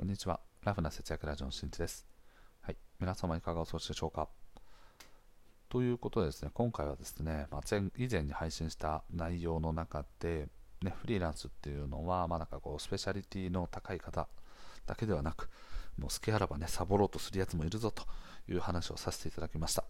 [0.00, 0.40] こんにちは。
[0.64, 2.06] ラフな節約ラジオのしんちです。
[2.62, 2.76] はい。
[2.98, 4.30] 皆様いかがお過ごしでしょうか？
[5.68, 10.48] ということでですね、今回はですね、まあ、前以前に配信した内容の中で、
[10.80, 14.26] ね、フリーランスっていうのは、まあ、なんかこう、スペシャリティの高い方
[14.86, 15.50] だけではなく、
[15.98, 18.04] もう好きあらばね、サボろうとするやつもいるぞと
[18.48, 19.84] いう話をさせていただきました。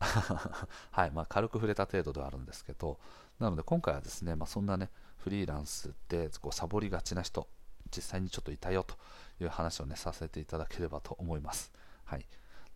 [0.90, 2.98] はい、まあ、軽く触れた程度ではあるんですけど、
[3.38, 7.46] なので今回はですね、まあ、そんなね、フリーランスでこうサボりがちな人、
[7.94, 8.96] 実際にちょっといたよと
[9.40, 11.72] いう話をねさせていただければと思います。
[12.04, 12.26] はい、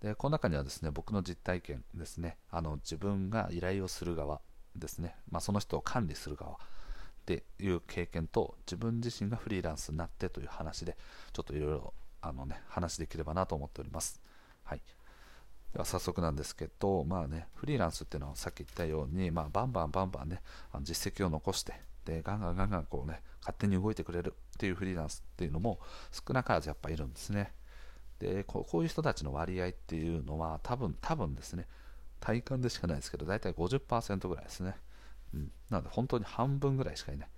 [0.01, 4.41] でこの中にはですね僕の実体験ですねあの自分が依頼をする側
[4.77, 6.57] ですね、まあ、その人を管理する側っ
[7.27, 10.97] ていう経験と自分自身がフリーランスになってという話で
[11.33, 14.21] ちょっといろいろあのね話できればなと思っております。
[14.65, 14.83] はい。
[15.73, 20.41] では早速なんですけど、まあね、フリーランスっていうのはさっき言ったように、まあ、バンバンバンバンね、
[20.73, 21.75] あの実績を残して、
[22.09, 25.79] でガンガンガンガンこうね勝手に動いてくれるっていうフリーランスっていうのも
[26.11, 27.53] 少なからずやっぱいるんですね。
[28.19, 31.67] でこういう人たちの割合っていうのは多分多分ですね。
[32.21, 34.75] 体感でしかないですけど大体50%ぐらいですね、
[35.33, 37.29] うん、なので本当に半分ぐらいしかいない。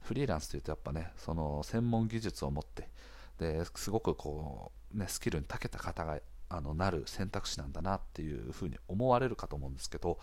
[0.00, 2.88] フリーランスというとやっぱねその専門技術を持って
[3.38, 10.18] ですごくこう、ね、スキルに長けた方があのなる選択肢なんだなっていうふうに思われるかと思うんですけど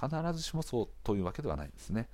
[0.00, 2.08] 必ずしもそうというわけではないんですね。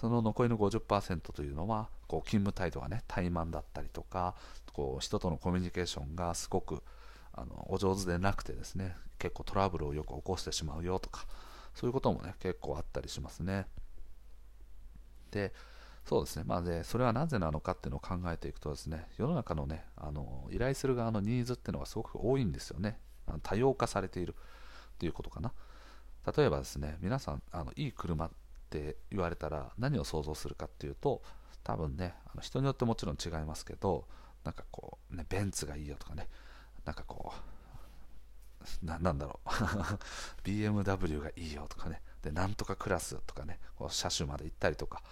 [0.00, 4.34] その残りの50%というのはこう勤務態度がね怠慢だったりとか
[4.72, 6.82] こう人とのコミュニケーションがすごく
[7.32, 11.26] あのお上手でなくてですね結構トラブルをよく起こしてしまうよとか
[11.74, 13.66] そういうこともね結構あったりしますね。
[15.30, 15.52] で
[16.04, 22.98] そうですね、まあ、でそれはなぜなのかっていうのを考えていくとですね世の中のねあの依頼する側のニーズっていうのがすごく多いんですよね。
[23.42, 24.34] 多様化されている
[24.98, 25.52] ということかな。
[26.36, 28.30] 例えばですね皆さんあのいい車
[28.78, 31.22] って言われたら何を想像するかっていうと
[31.62, 34.06] 多分ねあの人によってもちろん違いますけど
[34.44, 36.28] なんかこうねベンツがいいよとかね
[36.84, 39.48] なんかこうななんだろう。
[40.44, 45.02] BMW がいいよとかねでなんとかクラスとかねこう車種まで行ったりとか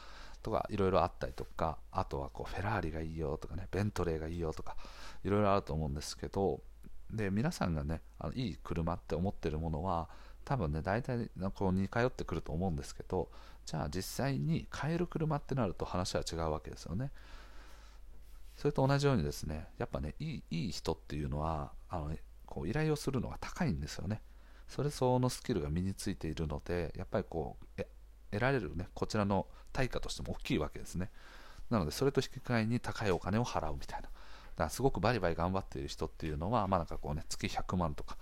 [0.43, 4.77] とかいろいろあったりとかあとはこうフェラーリがいいよとかねベントレーがいいよとか
[5.25, 6.61] いろいろあると思うんですけど
[7.11, 10.09] で皆さんがねあのいい車って思ってるものは
[10.51, 13.29] 多分ね大体こう似通ってくると思うんですけど
[13.67, 17.13] じゃあ実際に買える車ってなると話は違うわけですよね。
[18.57, 22.17] それと同じようにですねやっぱねいいいい人っていうのはあの
[22.47, 24.23] こう依頼をするのが高いんですよね。
[24.67, 27.83] それ相応のスキルが身についているのでやっぱりこう
[28.33, 31.11] 得られるねこちらの対価としても大きいわけですね。
[31.71, 34.09] なのでそれと引き換えに高いお金を払うみたいな。
[34.09, 38.17] だからすごくバリバリ頑張っている人っていうのはまあなんかこうね月100万とか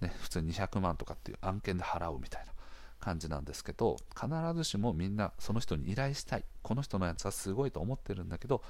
[0.00, 2.52] ね、普通200万とかっていう案件で払うみたいな
[3.00, 6.44] 感じなんですけど必ずしもみんなその人に依頼したい。
[6.62, 8.62] この人のやつはすごいと思ってるんだけど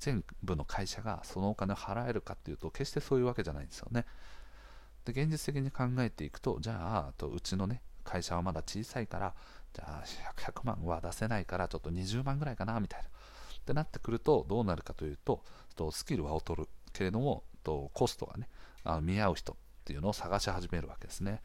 [0.00, 4.04] 全部の会社がそのお金を払えるかっていうと決してそういうわけじゃないんですよね。
[5.04, 9.34] で現実的に考えていくとじゃあとうちのね会社はまだ小さいから
[9.72, 10.04] じゃあ
[10.36, 13.08] 100, 100万は出せないからちょっと20万ぐらいかなみたいな。
[13.08, 15.42] ってなってくるとどうなるかというと
[15.90, 18.48] スキルは劣るけれどもとコストがね
[18.84, 21.40] あの見合う人っていうのを探し始めるわけですね。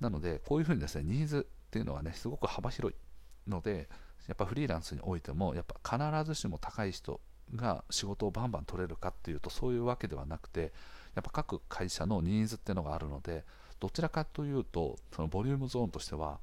[0.00, 3.88] なので、こういうふうにですね、ニーズっていうのはね、すごく幅広いので、
[4.26, 7.20] やっぱフリーランスにおいても、やっぱ必ずしも高い人
[7.54, 10.72] が仕事をバンバン取れるかっていうと、そういうわけではなくて、
[11.14, 13.44] やっぱ各会社のニーズっていうのがあるので、
[13.78, 16.40] どちらかというと、そのボリュームゾーンとしては、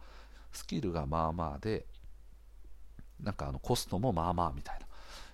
[0.53, 1.86] スキルがまあまあで、
[3.22, 4.88] なんかあのコストもまあまあみたいな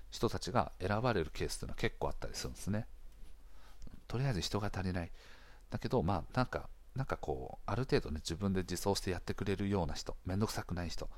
[0.10, 2.88] 人たちが選ばれるケースっていうのは結構あったりするんですね。
[4.08, 5.12] とりあえず人が足りない。
[5.70, 11.10] だけど、まあ、なんか、なんかこう、ある程度ね、自分で自走してやってくれるような人、めんどくさくない人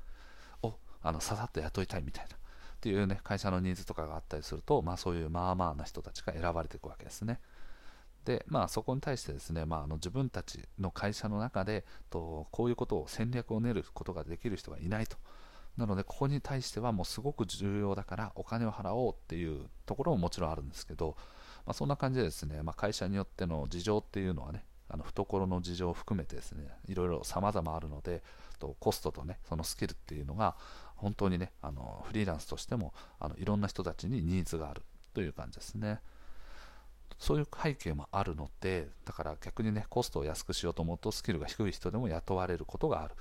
[0.62, 2.40] を、あの、ささっと雇いたいみたいな、っ
[2.82, 7.40] ていうね、会社のニーズとかがあったりすると、まあ、そういうまあまあな人たちが選ばれていくわけですね。
[8.26, 15.18] で、まあ、そこに対してですね、まあ、あの自分たちの会社の中でと、こういうことを戦略を練ることができる人がいないと。
[15.78, 21.16] なので、ここに対してはもうすごく重要だから、お金を払おうっていうところももちろんあるんですけど、
[21.66, 28.24] まあ、そんな感じでですね、まあ、会社によっての事情っていうのはね、あの懐の事情を含めてですね、いろいろ様々あるので、
[28.60, 30.56] とコストとね、そのスキルっていうのが、
[30.96, 36.00] 本当にね、あのフリーランスとしてもあのいろんな人たちにニーズがあるという感じですね。
[37.18, 43.16] そういう背景もあるので、だから逆にね、コストを安くしようと思うと、スキルが低い人でも雇われることがある。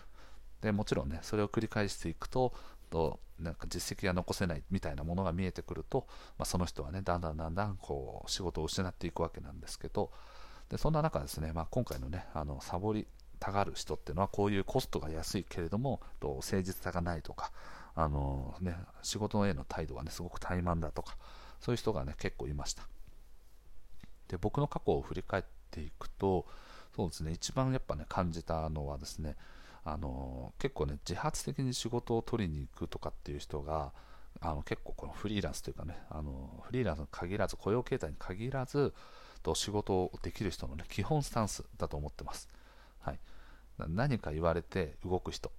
[0.63, 2.55] でもちろんね、それを繰り返していくと、
[2.91, 6.07] となんか実績が残せないみたいなものが見えてくると、
[6.39, 10.11] まあ、その人はねだんだんだんだんこう仕事を失っていくわけなんですけど。
[10.71, 13.07] でそんな中ですね、まあ、今回のねあのサボり
[13.41, 17.51] たがる人っていうのはこういうコストが安いけれどもと誠実さがないとか
[17.97, 21.17] あの、ね、仕事への態度がねすごく怠慢だとか
[21.59, 22.85] そういう人がね結構いました。
[24.29, 26.47] で僕の過去を振り返っていくと
[26.95, 29.35] そうですね一番やっぱね感じたのはですね
[29.85, 33.93] あの結構ね自発的に仕事を取りに行くとかっていう人が
[34.41, 38.93] あの結構このフリーランスというかねあのフリーランスに限らず雇用形態に限らず
[39.43, 42.49] と仕事をできる人の、ね、基本スタンスだと思ってます、
[43.01, 43.19] はい、
[43.89, 45.51] 何か言われて動く人。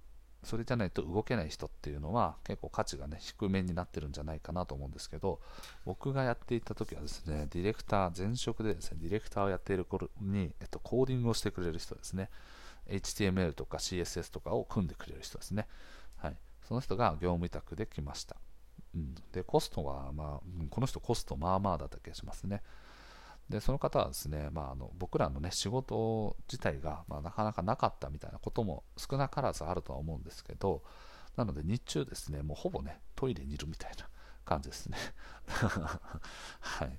[0.44, 5.40] それじゃないと動けない人っていうのは結構価値がね低めになってるんじゃないかなと思うんですけど
[5.84, 12.28] 僕がやっていた時はですねディレクター前職でですねディレクターをやっている頃に、えっと、コーディングをしてくれる人ですね。
[12.88, 15.66] HTML とか CSS とかを組んでくれる人ですね。
[16.16, 16.36] はい。
[16.62, 18.36] その人が業務委託で来ました、
[18.94, 22.62] うん、でコストは、まあ、この人コストまあまあだった気がしますね。
[23.48, 30.82] でその方はですね、まあ、あの僕らの、ね、仕事自体が、まあ、なかなかなかったみたいなことも少なからずあるとは思うんですけど
[31.36, 34.08] なので日中ですねもうほぼねトイレにいるみたいな
[34.44, 34.96] 感じですね。
[36.60, 36.98] はい。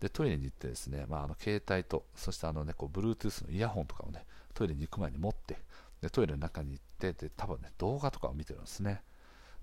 [0.00, 5.58] でトイレに行ってですね、まあ、あの携帯とそしてあの、ね、こう Bluetooth のイヤホンとかをねトイレに行く前に持って
[6.00, 9.02] でトイレの中に行ってで多分ね動画とかを見てるんですね、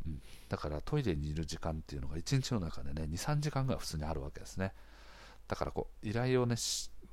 [0.05, 4.73] うん、だからトイレにいる時間っていうのが1日の中でね23時間ぐらい普通にあるわけですね。
[5.47, 6.55] だからこう依頼をね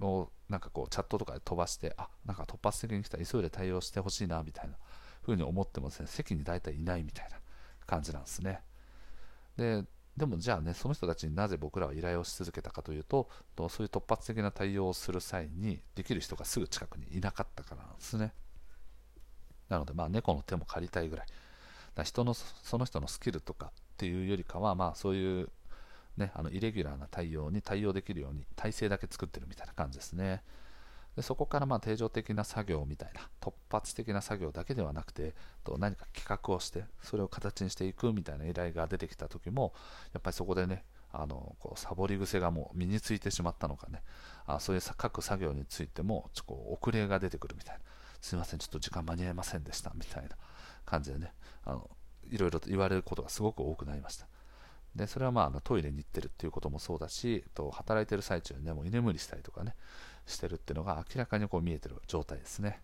[0.00, 4.76] をなんかこうチャットとかで飛ばしてあなんか突発的に来た急いで対応してほしいなみたいな
[5.22, 7.36] 風に思ってもですね席に大体いないみたいな
[7.86, 8.60] 感じなんですね。
[9.56, 9.84] で
[10.18, 18.32] でもじゃあねその人たちになぜ僕らは依頼をし続けたかというとそういう突発的な対応をする際にできる人がすぐ近くにいなかったからなんですね
[19.68, 21.26] なのでまあ猫の手も借りたいぐらい
[21.94, 25.48] だ人のその人のスキルとかっていうよりかはまあそういう
[26.18, 30.42] ね、あのイレギュラーな対応に対応できるように体制だけ作ってるみたいな感じですね。
[31.18, 35.34] でそこからまあ定常的な作業みたいな突発的な作業だけではなくて
[35.64, 39.72] と何か企画をしてそれを形にしていくみたいな依頼が出てきた時も
[40.12, 44.04] やっぱりそこでねあのこうサボり癖がもう身についてしまったのかね。
[44.46, 47.80] あそういう各作業についてもちょこう遅れが出てくるみたいな。
[48.20, 50.36] すいませんちょっと時間間に合いませんでしたみたいな
[50.84, 51.32] 感じでね
[51.64, 51.90] あの
[52.30, 54.28] いろいろと言われることがすごく多くなりました。
[54.98, 59.74] でそれはまああのトイレに行ってるっていうこともそうだしと働いてる最中にねもう居眠りしたりとかね
[60.26, 62.80] してるっていうのが明らかにこう見えてる状態ですね。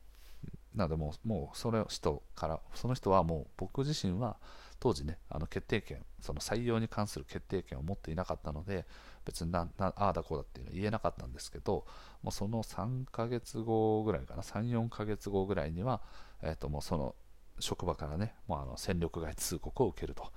[0.75, 4.37] なのでもうもうその人からその人はもう僕自身は
[4.81, 8.85] 当時ねあの決定権その採用に関する決定権を持っていなかったので
[9.25, 11.87] 別にななああだこうだっていうのは言えなかったんですけど
[12.23, 16.01] もうその3ヶ月後ぐらいかな34ヶ月後ぐらいには、
[16.43, 17.15] えー、ともうその
[17.61, 20.33] 職場からねもうあの戦力外通告を受けると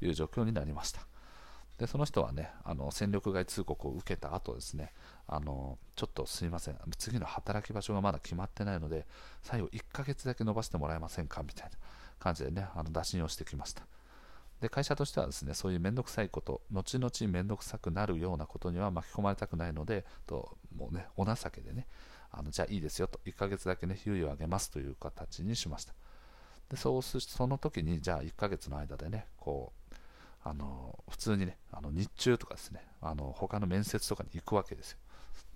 [0.00, 1.06] いう状況になりました。
[1.82, 4.92] でその人はねあの戦力外通告を受けた後ですね
[5.26, 9.04] あのちょっとすいません次の働き場所がまだ決まってないので
[9.42, 11.72] 最後1ヶ月だけ伸ばしてもらえませんかみたいな
[12.20, 13.82] 感じでねあの打診をしてきました。
[14.60, 21.88] で会社としてはですねそういう面倒くさいこと後々面倒くさくなるようなことには巻き込まれたくないのでともうねお情けでね
[22.30, 25.94] あのじゃあいいですよと1ヶ月だけね猶予をあげますという形にしました。
[26.70, 29.81] でそうするその時にじゃあ1ヶ月の間でねこう
[30.44, 34.98] あの普通にねあの日中とかですねあの他の面接とかに行くわけですよ。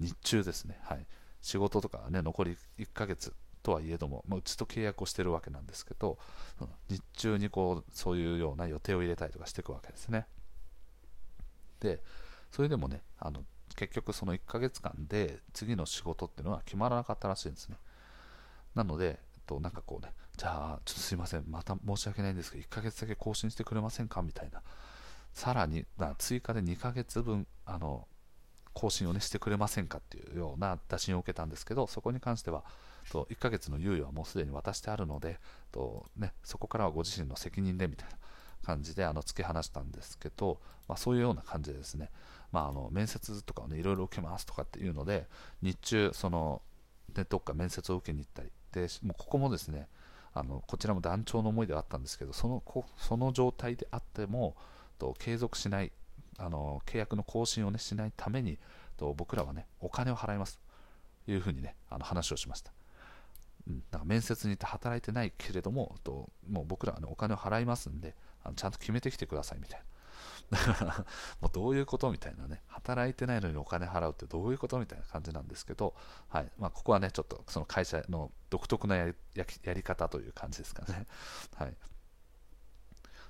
[0.00, 1.06] 日中ですねはい。
[1.42, 6.18] 仕事とかね残り1ヶ月とはいえども、まあ、うちと契約をしてるわけなんですけど
[6.88, 10.26] 日中にこうそういうような予定を入れたりとかしていくわけですね。
[11.80, 12.02] で
[12.52, 13.44] それでもねあの
[13.74, 17.76] 結局その1ヶ月間で次の仕事っていうのは決まらなかったらしいんですね。
[18.74, 24.22] なのでとなんかこうねじゃあちょっとすいませんまた申し訳ないんですけど1ヶ月だけ更新してくれませんか？
[24.22, 24.62] みたいな
[25.36, 25.84] さらに
[26.16, 28.08] 追加で2ヶ月分あの
[28.72, 32.64] 更新を、ね、してくれませんかっていうような打診を受けたんですけどそこに関しては
[33.12, 35.38] と1ヶ月の猶予はもうすでに渡してあるので
[35.72, 38.16] と、ね、そこからはご自身の責任でみたいな
[38.64, 42.10] 感じであの突き放したんですけど、まあ、そういうような感じでですね、
[42.50, 45.26] まあ、あの面接とかを、ね、いろいろ受けますとかっていうので
[45.60, 46.62] 日中その、
[47.14, 49.86] ね、どっか面接を受けに行ったりでもうここもですね
[50.32, 52.62] あのこちらも団長の思いではあったんですけどその
[52.96, 54.56] その状態であっても
[54.98, 55.92] と継続しない
[56.38, 58.58] あの契約の更新を、ね、しないために
[58.96, 60.58] と僕らはねお金を払います。
[61.24, 62.72] というふうにねあの話をしました、
[63.68, 69.86] うん、なんか面接に行って働いてないけれどもともう僕らは、ね、お金を払いますんであのちゃんと決めてきてくださいみたいな。
[71.40, 75.94] もうどういうことみたいなね、働いてないのにお金払うってどういうことみたいな感じなんですけど、
[76.28, 76.50] はい。
[76.58, 81.06] まあ、ここはね、ちょっとその会社の独特なやりやり方という感じですかね。
[81.56, 81.76] はい。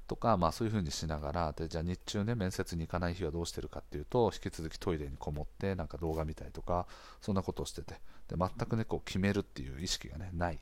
[0.07, 6.87] とか、まあ、そういうふうにしながらでじゃあ日中ね面接に行かない日はどうしてるかっていうと引き続きトイレにこもってなんか動画見たりとか
[7.21, 7.95] そんなことをしてて
[8.29, 10.59] で全くねこう決めるっていう意識がねない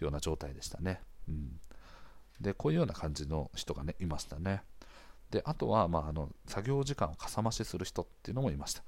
[0.00, 1.60] ような状態でしたね、うん、
[2.40, 4.62] でこういうような感じの人がねいましたね。
[5.30, 8.82] であとは、まあ、あの作業時間をかさ増しする人っていうのもいました。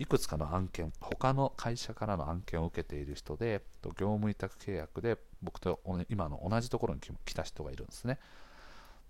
[0.00, 8.18] いくつかの案件、他の会社からの案件を受けている人で、業務委託契約で僕と今の同じところに来た人がいるんですね。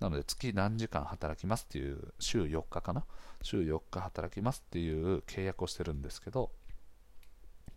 [0.01, 3.05] なので月何時間働きますっていう週4日かな？
[3.43, 6.51] 週4日働きますっていう契約をしてるんですけど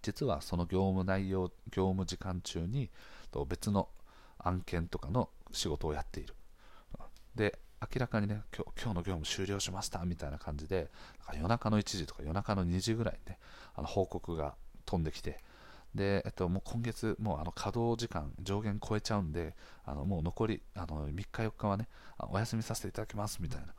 [0.01, 2.89] 実はその業務内容業務時間中に
[3.47, 3.89] 別の
[4.39, 6.33] 案件とかの仕事をやっている。
[7.35, 10.89] で明らかにね今日今日の業務終了しましたみたいな感じで
[11.33, 13.37] 夜中の1時とか夜中の2時ぐらいにね
[13.75, 14.55] あの報告が
[14.85, 15.39] 飛んできて
[15.95, 21.87] で、えっと、もう今月、もうあの稼働時間上限超えちゃうんで、あのもう残りあの3日、4日はね、
[22.19, 23.73] お休みさせていただきますみたいな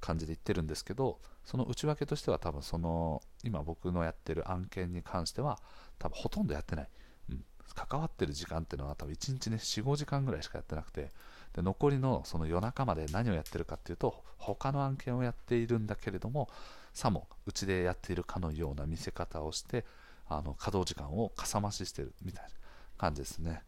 [0.00, 5.58] 感じで言ってるんですけど、その内訳としては、多分その今僕のやってる案件に関しては、
[5.98, 6.88] 多分ほとんどやってない。
[7.30, 7.44] うん、
[7.74, 11.10] 関わってる時間っていうのは、多分1日ね、4、5時間ぐらいしかやってなくて、
[11.54, 16.48] で残りのその夜中まで何をやってるかっていうと、他の案件をやっているんだけれども、
[16.92, 19.84] さもうちでやっているかのような見せ方をして、
[20.28, 22.50] あの稼働時間をかさ増ししてるみたいな
[22.96, 23.62] 感じですね。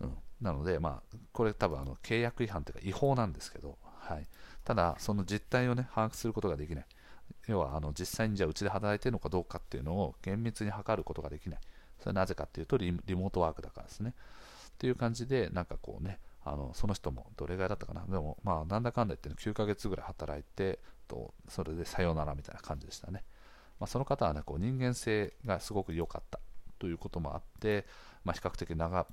[0.00, 4.26] うん、なので、まあ、これ多分あの契約違反というか違法なんですけど、はい、
[4.64, 6.86] ただ、その実態を、ね、把握することができない。
[7.48, 11.60] 要はあの実際にじゃあうちで働いているのかどうかっていうのを厳密に測ることができない。
[12.00, 14.14] それなぜかっていうとリモートワークだからですね。
[14.68, 23.24] っていう感じで、なんかこうね、あのその人もどれぐらいだったかな、でもまあなんだかんだ言って9ヶ月ぐらい働いて、とそれでさよならみたいな感じでしたね。
[23.78, 26.40] まあ、その方は、ね、こう人間性がすごく良かった
[26.78, 27.86] ということもあって、
[28.24, 29.06] まあ、比較的長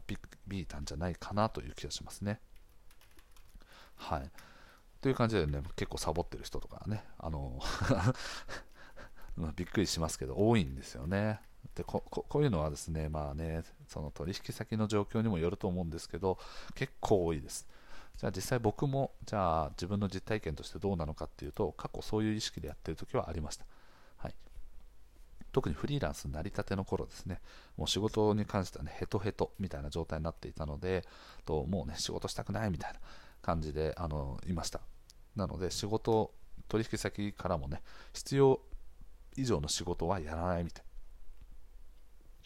[0.50, 2.40] 引いたんじゃないかなという気がしますね。
[3.96, 4.30] はい。
[5.02, 7.60] という感じでね、結構サボってる人とかね、あの
[9.56, 11.42] びっくりしますけど、多いんですよね。
[11.76, 16.38] でここういうのはですね、まあね、その取引先の状況にもよると思うんですけど、
[16.76, 17.68] 結構多いです。
[18.18, 23.66] じゃあ実際僕も、じゃあ自分の実体験としてどうなのかっていうと、過去そういう意識でやってる時はありました。
[24.18, 24.36] はい
[25.54, 27.40] 特にフリーランスになりたての頃ですね、
[27.78, 31.06] もう仕事に関してはね、ヘトヘトみたいな状態になっていたので、
[31.46, 33.00] ともうね、仕事したくないみたいな
[33.42, 34.82] 感じで、あの、いました。
[35.36, 36.34] なので、仕事、
[36.68, 37.82] 取引先からもね、
[38.14, 38.60] 必要
[39.38, 40.94] 以上の仕事はやらないみたいな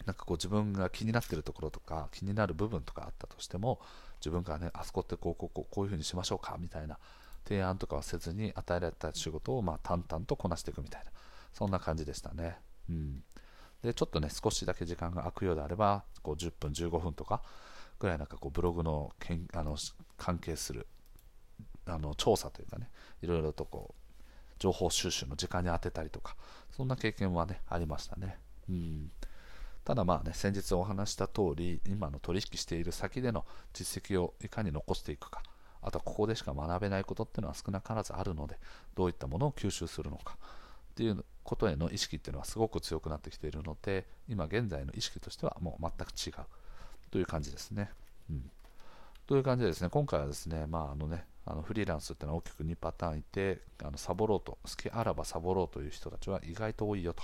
[0.08, 3.82] なんかこう自分が気になってるところとか気になる部分とかあったとしても
[4.20, 6.98] 自分からねあそこってこうこうこうこういう風にしましょうかみたいな
[7.46, 11.12] 提案とかはせずに与えられた仕事をまあ淡々とこなしていくみたいな
[11.54, 12.58] そんな感じでしたね。
[12.90, 13.24] うん、
[13.84, 17.42] でちょっとね少しだけ時間が空くようであればこう10分15分とか
[18.00, 19.76] ぐらいなんかこうブログのけんあの
[20.18, 20.88] 関係する
[21.86, 22.90] あの調査というかね
[23.22, 26.36] いろいろとこう情報収集の時間に当てたりとか
[26.72, 28.38] そんな経験はねありましたね、
[28.70, 29.12] うん、
[29.84, 35.42] ただまあね先日お話した通り今の取引している先での実績をいかに残していくか
[35.82, 38.58] あとはここでしか学べないことっていうのは少なからずあるので
[38.96, 40.38] どういったものを吸収するのか
[40.92, 45.92] っていうことへの意識っていうのはすごく強くなってきているので今現在の意識としてはもう全
[46.32, 46.46] く違う
[47.10, 47.90] という感じですね。
[48.30, 48.52] うん、
[49.26, 57.24] という感じでですね今回はですね,、まああのねあのフリーランスっていうのは大きく2パターンいてあのサボろうと好きあらばサボろうという人たちは意外と多いよと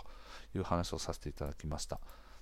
[0.56, 2.00] いう話をさせていただきました。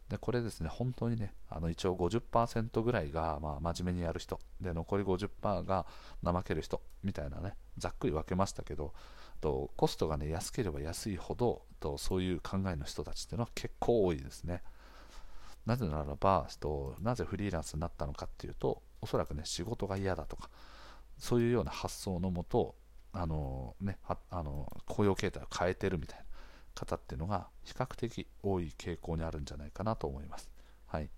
[0.10, 5.86] でこれですね、本当にね、あの一応50%ぐらいが、まあ、真面目にやる人、で残り50%が
[6.24, 8.94] 怠ける人みたいなね、ざっくり分けましたけど、
[9.42, 14.62] とコストが、ね、安ければ安いほどとそういう考えの人たちっていうのは結構多いですね。
[15.66, 20.50] なぜならばとなぜフリーランスになったのかっていうとおそらくね仕事が嫌だとか
[21.20, 22.76] そういうような発想のもと
[23.14, 26.26] あの、ね、あの雇用形態を変えてるみたいな
[26.74, 30.50] 方っていうのが比較的多い傾向にあるんじゃないかなと思います。
[30.88, 31.10] はい、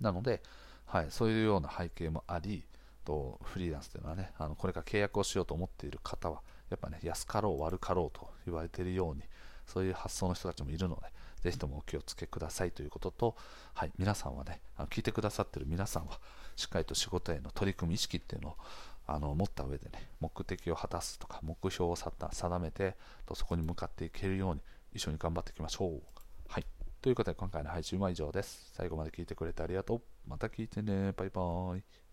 [0.00, 0.42] なので、
[0.86, 2.64] はい、そういうような背景もあり
[3.04, 9.22] とフリーランスというのはねあのこれから契約をしようと思っている方はやっぱね、安かろう悪かろうと言われているように、
[9.66, 11.02] そういう発想の人たちもいるので、
[11.42, 13.36] ぜひともお気をつけくださいということと、
[13.74, 14.60] はい、皆さんはね、
[14.90, 16.18] 聞いてくださってる皆さんは、
[16.56, 18.56] しっかりと仕事への取り組み意識っていうのを
[19.06, 22.96] あの持った上でね、目的を果たすとか、目標を定めて
[23.26, 26.02] と、そこに向かっていけるように、一緒に頑張っていきましょう。
[26.48, 26.66] はい。
[27.02, 28.70] ということで、今回の配信は以上です。
[28.72, 30.02] 最後まで聞いてくれてありがとう。
[30.26, 31.12] また聞いてね。
[31.12, 32.03] バイバーイ。